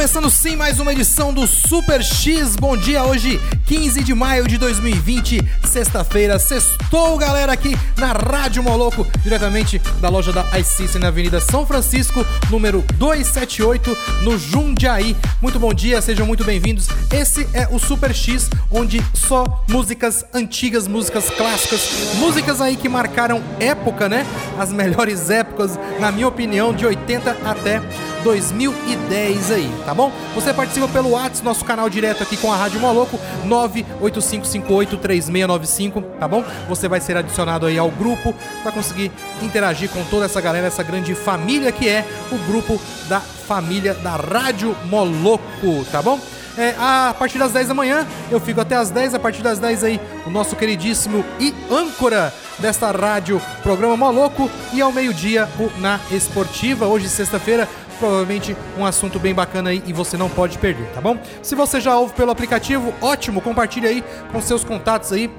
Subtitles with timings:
[0.00, 2.56] Começando sim mais uma edição do Super X.
[2.56, 6.38] Bom dia, hoje 15 de maio de 2020, sexta-feira.
[6.38, 12.24] Sextou, galera, aqui na Rádio Moloco, diretamente da loja da iCice na Avenida São Francisco,
[12.48, 15.14] número 278, no Jundiaí.
[15.42, 16.88] Muito bom dia, sejam muito bem-vindos.
[17.12, 23.42] Esse é o Super X, onde só músicas antigas, músicas clássicas, músicas aí que marcaram
[23.60, 24.26] época, né?
[24.58, 27.82] As melhores épocas, na minha opinião, de 80 até
[28.22, 30.12] 2010 aí, tá bom?
[30.34, 36.44] Você participa pelo WhatsApp, nosso canal direto aqui com a Rádio Moloco, 985583695, tá bom?
[36.68, 39.10] Você vai ser adicionado aí ao grupo para conseguir
[39.42, 44.16] interagir com toda essa galera, essa grande família que é o grupo da família da
[44.16, 46.18] Rádio Moloco, tá bom?
[46.58, 49.58] É, a partir das 10 da manhã, eu fico até as 10, a partir das
[49.58, 55.70] 10 aí, o nosso queridíssimo e âncora desta rádio, programa Moloco, e ao meio-dia, o
[55.80, 57.66] Na Esportiva, hoje sexta-feira,
[58.00, 61.16] provavelmente um assunto bem bacana aí e você não pode perder, tá bom?
[61.42, 64.02] Se você já ouve pelo aplicativo, ótimo, compartilhe aí
[64.32, 65.30] com seus contatos aí,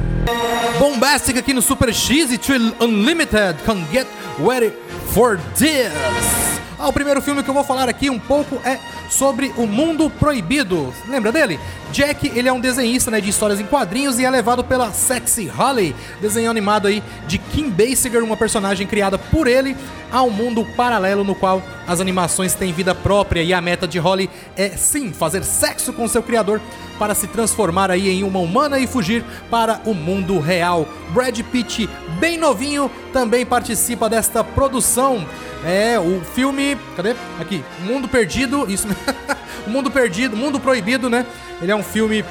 [0.79, 4.07] Bombastic aqui no Super X e Trill Unlimited com Get
[4.39, 4.73] Ready
[5.13, 6.58] for This.
[6.81, 8.79] Ah, o primeiro filme que eu vou falar aqui um pouco é
[9.09, 10.93] sobre o Mundo Proibido.
[11.09, 11.59] Lembra dele?
[11.91, 15.47] Jack, ele é um desenhista né, de histórias em quadrinhos e é levado pela Sexy
[15.47, 19.75] Holly, desenho animado aí de Kim Basinger, uma personagem criada por ele,
[20.09, 23.99] a um mundo paralelo no qual as animações têm vida própria e a meta de
[23.99, 26.61] Holly é sim fazer sexo com seu criador
[26.97, 30.87] para se transformar aí em uma humana e fugir para o mundo real.
[31.09, 31.89] Brad Pitt,
[32.19, 35.25] bem novinho, também participa desta produção.
[35.65, 36.77] É, o filme.
[36.95, 37.15] Cadê?
[37.39, 37.63] Aqui.
[37.81, 38.69] Mundo Perdido.
[38.69, 38.87] Isso
[39.67, 41.25] Mundo Perdido, Mundo Proibido, né?
[41.61, 42.23] Ele é um filme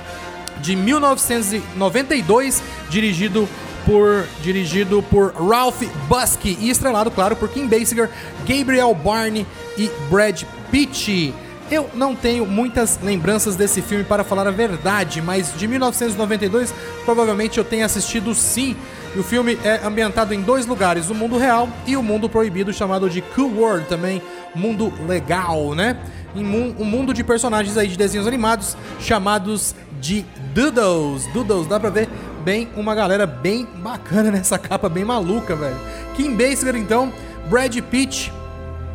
[0.61, 3.49] de 1992, dirigido
[3.85, 8.11] por dirigido por Ralph Buskey e estrelado, claro, por Kim Basinger,
[8.47, 9.47] Gabriel Barney
[9.77, 11.35] e Brad Pitt.
[11.71, 16.75] Eu não tenho muitas lembranças desse filme para falar a verdade, mas de 1992
[17.05, 18.75] provavelmente eu tenha assistido sim.
[19.15, 22.73] E o filme é ambientado em dois lugares, o mundo real e o mundo proibido,
[22.73, 24.23] chamado de Cool World também,
[24.55, 25.97] mundo legal, né?
[26.35, 30.25] Em um mundo de personagens aí de desenhos animados chamados de
[30.55, 31.27] Doodles.
[31.33, 32.09] Doodles, dá pra ver
[32.45, 35.77] bem uma galera bem bacana nessa capa, bem maluca, velho.
[36.15, 37.13] Kim Basinger, então,
[37.49, 38.31] Brad Pitt,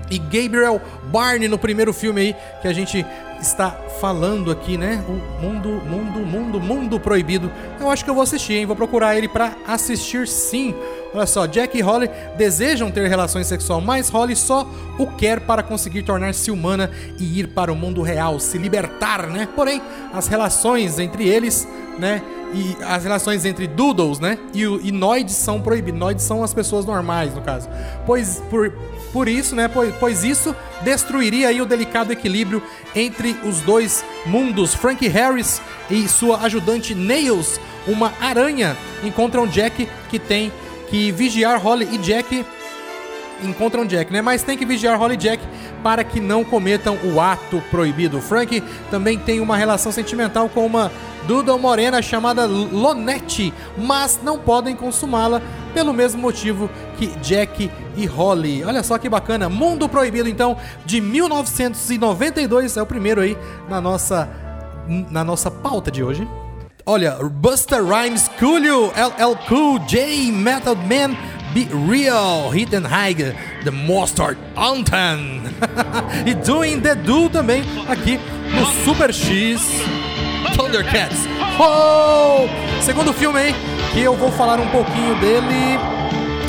[0.09, 3.05] e Gabriel Barney no primeiro filme aí que a gente
[3.39, 5.03] está falando aqui, né?
[5.07, 7.51] O mundo, mundo, mundo, mundo proibido.
[7.79, 8.65] Eu acho que eu vou assistir, hein?
[8.65, 10.73] Vou procurar ele pra assistir sim.
[11.13, 15.61] Olha só, Jack e Holly desejam ter relações sexuais, mas Holly só o quer para
[15.61, 16.89] conseguir tornar-se humana
[17.19, 19.47] e ir para o mundo real, se libertar, né?
[19.55, 19.81] Porém,
[20.11, 21.67] as relações entre eles,
[21.99, 22.21] né?
[22.53, 24.37] E as relações entre Doodles, né?
[24.53, 25.99] E, e Noids são proibidas.
[25.99, 27.67] Noids são as pessoas normais, no caso.
[28.05, 28.71] Pois por
[29.13, 29.67] por isso, né?
[29.67, 32.61] Pois, pois isso destruiria aí o delicado equilíbrio
[32.95, 34.73] entre os dois mundos.
[34.73, 40.51] Frank Harris e sua ajudante Nails, uma aranha, encontram Jack que tem
[40.89, 42.43] que vigiar Holly e Jack
[43.43, 44.21] encontram Jack, né?
[44.21, 45.43] Mas tem que vigiar Holly e Jack
[45.83, 48.21] para que não cometam o ato proibido.
[48.21, 50.91] Frank também tem uma relação sentimental com uma
[51.27, 55.41] Doodle morena chamada Lonette, mas não podem consumá-la
[55.73, 56.69] pelo mesmo motivo
[57.21, 58.63] Jack e Holly.
[58.63, 63.37] Olha só que bacana, Mundo Proibido então de 1992 é o primeiro aí
[63.69, 64.29] na nossa
[65.09, 66.27] na nossa pauta de hoje.
[66.85, 71.15] Olha, Buster Rhymes, Coolio, LL Cool J, Method Man,
[71.53, 73.15] Be Real, Hit and High,
[73.63, 75.43] The Mustard Mountain
[76.27, 78.19] e Doing the Do também aqui
[78.53, 79.61] no Super X
[80.57, 81.25] Thundercats.
[81.57, 82.47] Oh!
[82.81, 83.55] Segundo filme aí,
[83.93, 85.92] que eu vou falar um pouquinho dele.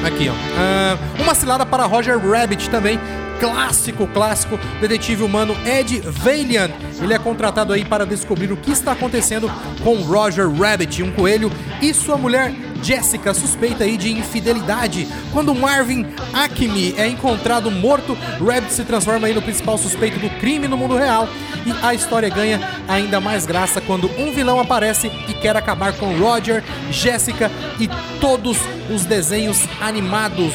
[0.05, 0.33] Aqui, ó.
[0.33, 3.01] Uh, uma cilada para Roger Rabbit também.
[3.41, 6.71] Clássico, clássico, detetive humano Ed Valiant.
[7.01, 9.51] Ele é contratado aí para descobrir o que está acontecendo
[9.83, 15.09] com Roger Rabbit, um coelho, e sua mulher Jessica suspeita aí de infidelidade.
[15.33, 20.69] Quando Marvin Acme é encontrado morto, Rabbit se transforma aí no principal suspeito do crime
[20.69, 21.27] no mundo real.
[21.65, 26.15] E a história ganha ainda mais graça quando um vilão aparece e quer acabar com
[26.19, 27.51] Roger, Jessica
[27.81, 27.89] e
[28.21, 28.59] todos
[28.95, 30.53] os desenhos animados.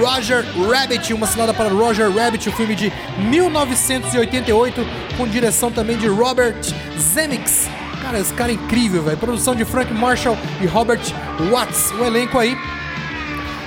[0.00, 4.80] Roger Rabbit, uma cilada para Roger Rabbit, o um filme de 1988,
[5.16, 6.56] com direção também de Robert
[6.98, 7.68] Zemeckis.
[8.06, 9.16] Cara, esse cara é incrível, velho.
[9.16, 11.00] Produção de Frank Marshall e Robert
[11.50, 11.90] Watts.
[11.90, 12.56] O elenco aí.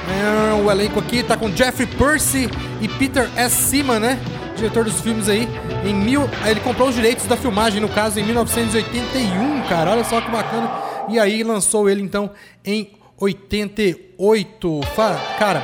[0.09, 2.50] É, o elenco aqui tá com Jeffrey Percy
[2.80, 3.53] e Peter S.
[3.63, 4.18] Seaman, né?
[4.56, 5.45] Diretor dos filmes aí.
[5.83, 9.91] Em mil, ele comprou os direitos da filmagem, no caso, em 1981, cara.
[9.91, 10.71] Olha só que bacana.
[11.09, 12.31] E aí lançou ele então
[12.63, 14.81] em 88.
[14.95, 15.62] Fala, cara,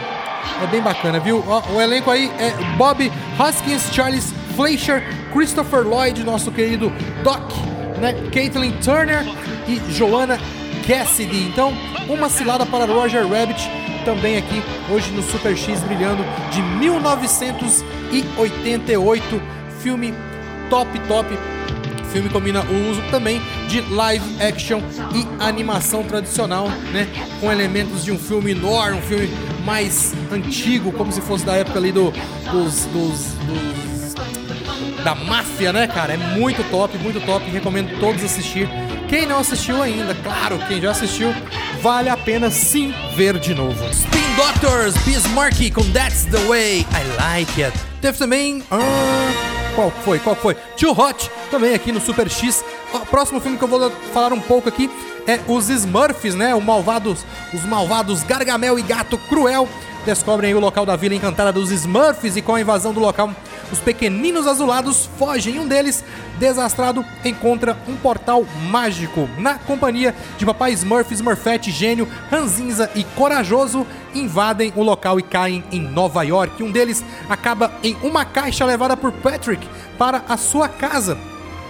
[0.61, 1.41] é bem bacana, viu?
[1.73, 5.01] O elenco aí é Bob Hoskins, Charles Fleischer,
[5.31, 6.91] Christopher Lloyd, nosso querido
[7.23, 8.13] Doc né?
[8.31, 9.23] Caitlin Turner
[9.67, 10.39] e Joanna
[10.87, 11.47] Cassidy.
[11.47, 11.73] Então,
[12.07, 13.69] uma cilada para Roger Rabbit
[14.05, 19.41] também aqui hoje no Super X brilhando de 1988,
[19.81, 20.13] filme
[20.69, 21.37] top top.
[22.11, 24.79] Filme combina o uso também de live action
[25.13, 27.07] e animação tradicional, né,
[27.41, 29.29] com elementos de um filme noir, um filme
[29.65, 32.13] mais antigo, como se fosse da época ali do,
[32.51, 33.84] dos, dos, dos
[35.05, 36.13] da máfia, né, cara?
[36.13, 37.47] É muito top, muito top.
[37.51, 38.67] Recomendo todos assistir.
[39.07, 41.31] Quem não assistiu ainda, claro, quem já assistiu,
[41.79, 43.85] vale a pena sim ver de novo.
[43.91, 47.77] Spin Doctors, Bismarck com That's the Way I Like It.
[48.01, 48.61] Teve também.
[48.61, 50.17] Uh, qual foi?
[50.17, 50.55] Qual foi?
[50.75, 52.65] Too Hot, também aqui no Super X.
[52.91, 54.89] O próximo filme que eu vou falar um pouco aqui
[55.27, 56.55] é os Smurfs, né?
[56.55, 57.23] Os malvados,
[57.53, 59.69] os malvados Gargamel e Gato Cruel
[60.05, 63.31] descobrem o local da Vila Encantada dos Smurfs e com a invasão do local,
[63.71, 65.59] os pequeninos azulados fogem.
[65.59, 66.03] Um deles,
[66.39, 69.29] desastrado, encontra um portal mágico.
[69.37, 75.63] Na companhia de Papai Smurf, Smurfette, Gênio, Ranzinza e Corajoso, invadem o local e caem
[75.71, 76.61] em Nova York.
[76.61, 79.67] Um deles acaba em uma caixa levada por Patrick
[79.97, 81.17] para a sua casa.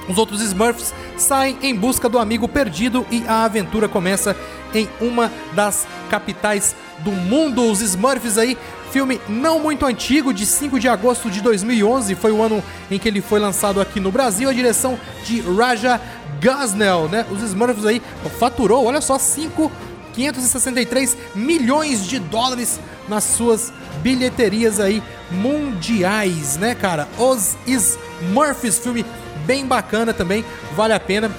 [0.07, 4.35] Os outros Smurfs saem em busca do amigo perdido e a aventura começa
[4.73, 7.63] em uma das capitais do mundo.
[7.63, 8.57] Os Smurfs aí,
[8.95, 13.09] filme não muito antigo, de 5 de agosto de 2011, foi o ano em que
[13.09, 15.99] ele foi lançado aqui no Brasil, a direção de Raja
[16.41, 17.25] Gosnell, né?
[17.29, 18.01] Os Smurfs aí
[18.39, 19.69] faturou, olha só, 5
[20.13, 27.05] 563 milhões de dólares nas suas bilheterias aí mundiais, né, cara?
[27.17, 29.05] Os Smurfs, filme
[29.45, 31.29] bem bacana também, vale a pena.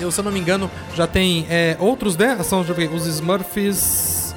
[0.00, 2.42] Eu, se eu não me engano, já tem é, outros, né?
[2.42, 4.27] São os Smurfs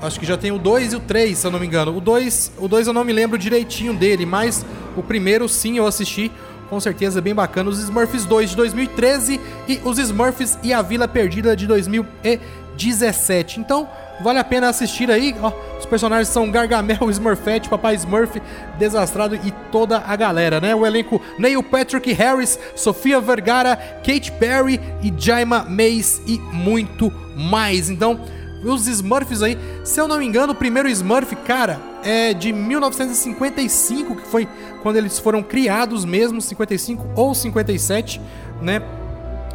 [0.00, 1.96] Acho que já tem o 2 e o 3, se eu não me engano.
[1.96, 4.64] O 2 o dois eu não me lembro direitinho dele, mas
[4.96, 6.30] o primeiro sim eu assisti.
[6.70, 7.70] Com certeza bem bacana.
[7.70, 13.58] Os Smurfs 2 de 2013 e os Smurfs e a Vila Perdida de 2017.
[13.58, 13.88] Então,
[14.20, 15.34] vale a pena assistir aí.
[15.40, 18.40] Ó, os personagens são Gargamel, Smurfette, Papai Smurf,
[18.78, 20.74] Desastrado e toda a galera, né?
[20.74, 23.74] O elenco Neil Patrick Harris, Sofia Vergara,
[24.04, 27.88] Kate Perry e Jaima Mays e muito mais.
[27.88, 28.20] Então,
[28.62, 34.16] os Smurfs aí, se eu não me engano, o primeiro Smurf, cara, é de 1955,
[34.16, 34.48] que foi
[34.82, 38.20] quando eles foram criados mesmo, 55 ou 57,
[38.60, 38.82] né?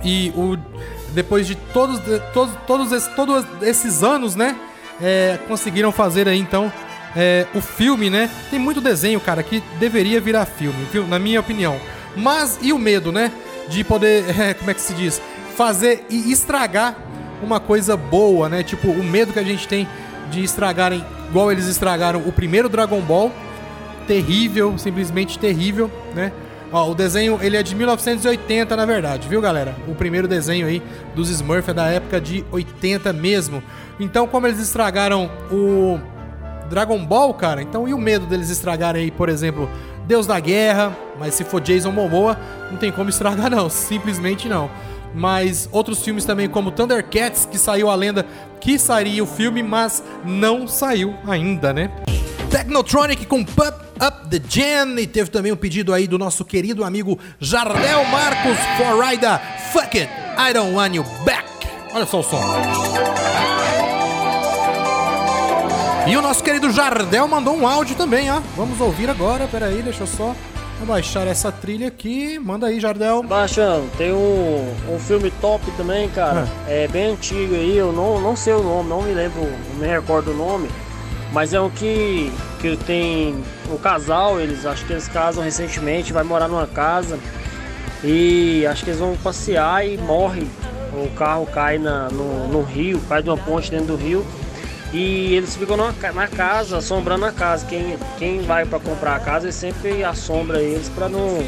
[0.04, 0.58] E o
[1.14, 2.02] depois de todos
[2.34, 4.56] todos todos esses, todos esses anos, né,
[5.02, 6.72] é, conseguiram fazer aí então
[7.16, 8.30] é, o filme, né?
[8.50, 11.06] Tem muito desenho, cara, que deveria virar filme, viu?
[11.08, 11.80] na minha opinião.
[12.16, 13.32] Mas e o medo, né,
[13.70, 15.22] de poder, é, como é que se diz,
[15.56, 16.96] fazer e estragar
[17.44, 18.64] uma coisa boa, né?
[18.64, 19.88] Tipo, o medo que a gente tem
[20.30, 23.32] de estragarem igual eles estragaram o primeiro Dragon Ball.
[24.08, 26.32] Terrível, simplesmente terrível, né?
[26.72, 29.76] Ó, o desenho ele é de 1980, na verdade, viu, galera?
[29.88, 30.82] O primeiro desenho aí
[31.16, 33.64] dos Smurfs é da época de 80 mesmo.
[34.00, 36.00] Então, como eles estragaram o
[36.70, 39.70] Dragon Ball, cara, então e o medo deles estragarem aí, por exemplo,
[40.08, 42.38] Deus da Guerra, mas se for Jason Momoa,
[42.72, 44.70] não tem como estragar não, simplesmente não.
[45.14, 48.26] Mas outros filmes também como Thundercats, que saiu a lenda
[48.60, 51.92] que sairia o filme, mas não saiu ainda, né?
[52.50, 56.84] Technotronic com Pump Up the Jam e teve também um pedido aí do nosso querido
[56.84, 58.98] amigo Jardel Marcos for
[59.72, 61.48] Fuck It, I Don't Want You Back.
[61.94, 62.42] Olha só o som.
[66.08, 68.42] E o nosso querido Jardel mandou um áudio também, ó.
[68.58, 70.36] Vamos ouvir agora, peraí, deixa eu só
[70.86, 72.38] baixar essa trilha aqui.
[72.40, 73.24] Manda aí, Jardel.
[73.24, 76.48] Baixando, tem um, um filme top também, cara.
[76.68, 76.84] É.
[76.84, 79.88] é bem antigo aí, eu não, não sei o nome, não me lembro, não me
[79.88, 80.70] recordo o nome.
[81.32, 86.24] Mas é um que, que tem o casal, eles acho que eles casam recentemente, vai
[86.24, 87.18] morar numa casa.
[88.04, 90.46] E acho que eles vão passear e morre.
[90.94, 94.24] O carro cai na, no, no rio, cai de uma ponte dentro do rio.
[94.94, 97.66] E eles ficam na, na casa, assombrando a casa.
[97.66, 101.44] Quem, quem vai para comprar a casa, eles sempre assombra eles para não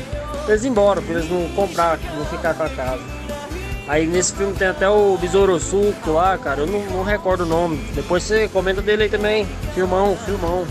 [0.47, 3.01] eles ir embora, para eles não comprar, não ficar com a casa.
[3.87, 7.45] Aí nesse filme tem até o Besouro Suco lá, cara, eu não, não recordo o
[7.45, 7.77] nome.
[7.93, 9.45] Depois você comenta dele aí também.
[9.75, 10.65] Filmão, filmão.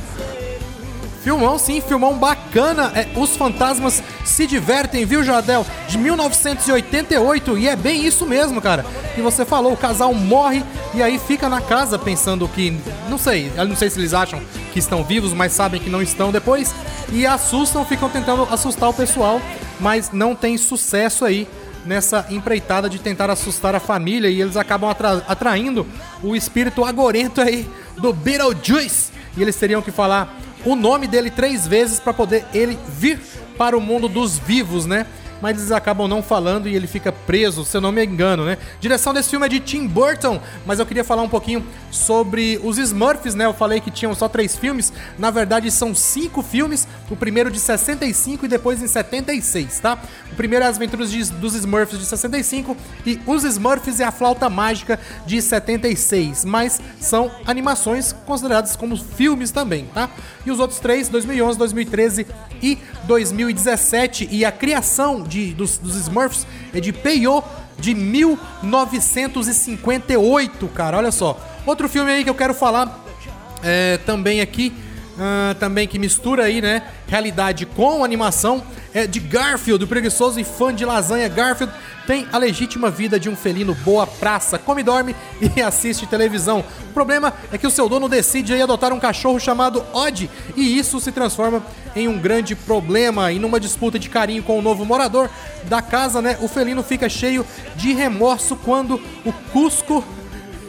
[1.24, 2.92] Filmão, sim, filmão bacana.
[2.94, 5.64] É, Os Fantasmas se divertem, viu, Jadel?
[5.88, 7.56] De 1988.
[7.56, 8.84] E é bem isso mesmo, cara.
[9.14, 10.62] Que você falou, o casal morre
[10.92, 12.78] e aí fica na casa pensando que.
[13.08, 14.38] Não sei, não sei se eles acham
[14.70, 16.74] que estão vivos, mas sabem que não estão depois.
[17.10, 19.40] E assustam, ficam tentando assustar o pessoal,
[19.80, 21.48] mas não tem sucesso aí
[21.86, 25.86] nessa empreitada de tentar assustar a família e eles acabam atra atraindo
[26.22, 27.66] o espírito agorento aí
[27.96, 29.10] do Beetlejuice.
[29.38, 33.20] E eles teriam que falar o nome dele três vezes para poder ele vir
[33.56, 35.06] para o mundo dos vivos, né?
[35.44, 38.56] Mas eles acabam não falando e ele fica preso, se eu não me engano, né?
[38.80, 42.78] Direção desse filme é de Tim Burton, mas eu queria falar um pouquinho sobre os
[42.78, 43.44] Smurfs, né?
[43.44, 47.60] Eu falei que tinham só três filmes, na verdade são cinco filmes, o primeiro de
[47.60, 49.98] 65 e depois em 76, tá?
[50.32, 52.74] O primeiro é As Aventuras de, dos Smurfs de 65
[53.04, 59.50] e Os Smurfs e a Flauta Mágica de 76, mas são animações consideradas como filmes
[59.50, 60.08] também, tá?
[60.46, 62.26] E os outros três, 2011, 2013
[62.62, 67.42] e 2017, e a criação de, dos, dos Smurfs é de Peyo
[67.78, 70.98] de 1958, cara.
[70.98, 71.38] Olha só.
[71.66, 73.04] Outro filme aí que eu quero falar
[73.62, 74.72] é, também aqui,
[75.16, 78.62] uh, também que mistura aí, né, realidade com animação,
[78.92, 81.72] é de Garfield, o preguiçoso e fã de lasanha Garfield
[82.06, 86.64] tem a legítima vida de um felino boa praça, come, dorme e assiste televisão.
[86.90, 91.00] O problema é que o seu dono decide adotar um cachorro chamado Odd e isso
[91.00, 91.62] se transforma
[91.96, 95.30] em um grande problema e numa disputa de carinho com o novo morador
[95.64, 96.38] da casa, né?
[96.40, 97.44] O felino fica cheio
[97.76, 100.04] de remorso quando o Cusco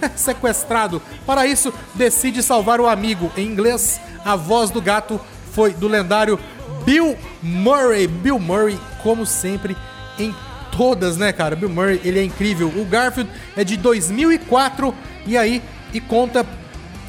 [0.02, 1.02] é sequestrado.
[1.26, 3.32] Para isso, decide salvar o amigo.
[3.36, 5.20] Em inglês, a voz do gato
[5.52, 6.40] foi do lendário
[6.84, 8.08] Bill Murray.
[8.08, 9.76] Bill Murray, como sempre,
[10.20, 10.34] em
[10.76, 11.56] todas, né, cara?
[11.56, 12.68] Bill Murray, ele é incrível.
[12.68, 14.94] O Garfield é de 2004
[15.26, 15.62] e aí
[15.94, 16.46] e conta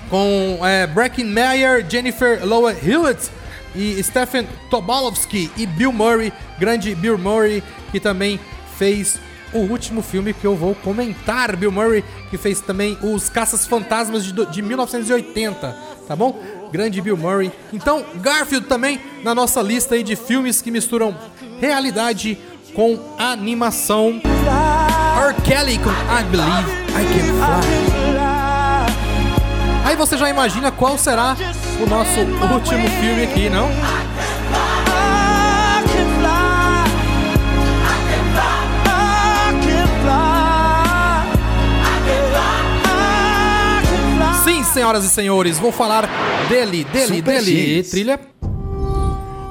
[0.08, 3.30] com é, Bracken Meyer, Jennifer Lowe Hewitt
[3.74, 8.38] e Stephen Tobolowsky e Bill Murray, grande Bill Murray, que também
[8.78, 9.18] fez
[9.52, 11.56] o último filme que eu vou comentar.
[11.56, 16.40] Bill Murray, que fez também Os Caças Fantasmas de, de 1980, tá bom?
[16.70, 17.52] Grande Bill Murray.
[17.72, 21.16] Então, Garfield também na nossa lista aí de filmes que misturam
[21.58, 22.38] realidade
[22.76, 24.20] com animação.
[25.18, 25.34] R.
[25.42, 27.96] Kelly com I Believe I Can Fly.
[29.86, 31.34] Aí você já imagina qual será
[31.82, 32.20] o nosso
[32.52, 33.70] último filme aqui, não?
[44.44, 46.06] Sim, senhoras e senhores, vou falar
[46.48, 47.78] dele, dele, Super dele.
[47.78, 47.90] X.
[47.90, 48.20] Trilha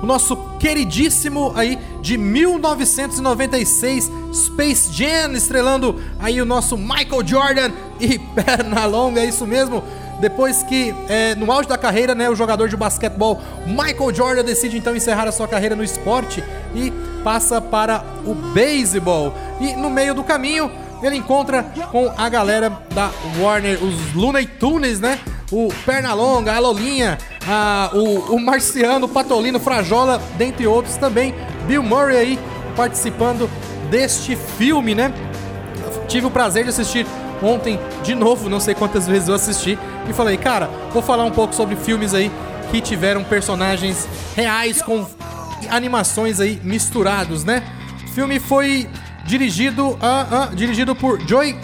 [0.06, 8.20] o nosso queridíssimo aí de 1996 Space Jam, estrelando aí o nosso Michael Jordan e
[8.46, 9.84] perna longa, é isso mesmo.
[10.20, 14.78] Depois que, é, no auge da carreira, né, o jogador de basquetebol Michael Jordan decide
[14.78, 16.44] então encerrar a sua carreira no esporte
[16.76, 16.94] e
[17.24, 19.34] passa para o beisebol.
[19.60, 20.72] E no meio do caminho,
[21.02, 23.10] ele encontra com a galera da
[23.40, 25.20] Warner, os Looney Tunes, né?
[25.52, 31.34] O Pernalonga, a Lolinha, a, o, o Marciano, o Patolino, Frajola, dentre outros também.
[31.68, 32.40] Bill Murray aí
[32.76, 33.50] participando
[33.90, 35.14] deste filme, né?
[36.08, 37.06] Tive o prazer de assistir
[37.42, 39.78] ontem de novo, não sei quantas vezes eu assisti,
[40.10, 42.32] e falei, cara, vou falar um pouco sobre filmes aí
[42.72, 45.06] que tiveram personagens reais com
[45.70, 47.64] animações aí misturados, né?
[48.06, 48.88] O filme foi
[49.26, 51.58] dirigido, uh, uh, dirigido por Joy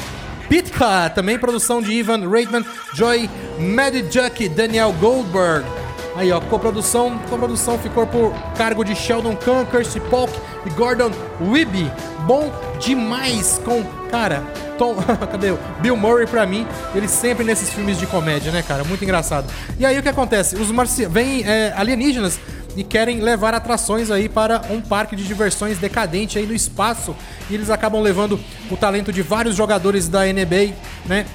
[0.51, 5.65] Pitka, também produção de Ivan Reitman, Joy Madjuk e Daniel Goldberg.
[6.13, 11.89] Aí, ó, coprodução, coprodução ficou por cargo de Sheldon Kahn, Kirsty Polk e Gordon Wibby.
[12.27, 13.81] Bom demais com,
[14.12, 14.43] cara,
[14.77, 14.96] Tom,
[15.31, 18.84] cadê o Bill Murray pra mim, ele sempre nesses filmes de comédia, né, cara?
[18.84, 19.50] Muito engraçado.
[19.79, 20.58] E aí o que acontece?
[20.58, 22.38] Os marcianos, vem é, alienígenas
[22.75, 27.16] e querem levar atrações aí para um parque de diversões decadente aí no espaço.
[27.50, 30.74] E eles acabam levando o talento de vários jogadores da NBA,
[31.06, 31.25] né?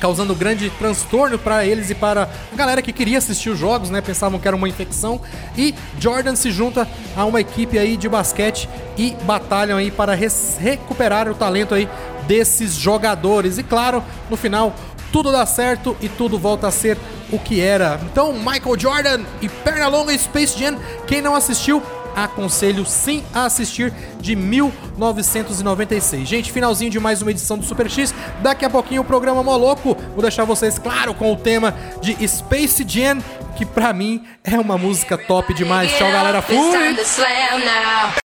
[0.00, 4.00] causando grande transtorno para eles e para a galera que queria assistir os jogos, né?
[4.00, 5.20] Pensavam que era uma infecção.
[5.56, 11.28] E Jordan se junta a uma equipe aí de basquete e batalham aí para recuperar
[11.28, 11.88] o talento aí
[12.26, 13.58] desses jogadores.
[13.58, 14.74] E claro, no final
[15.12, 16.98] tudo dá certo e tudo volta a ser
[17.30, 18.00] o que era.
[18.10, 21.82] Então, Michael Jordan e Pernalonga Space Jam, quem não assistiu,
[22.14, 26.28] aconselho sim a assistir de 1996.
[26.28, 28.14] Gente, finalzinho de mais uma edição do Super X.
[28.40, 29.96] Daqui a pouquinho o programa Moloco.
[30.12, 33.18] Vou deixar vocês claro com o tema de Space Jam,
[33.56, 35.92] que pra mim é uma música top demais.
[35.92, 36.42] Tchau, galera.
[36.42, 36.96] Fui!